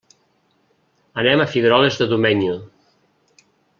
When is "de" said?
2.01-2.07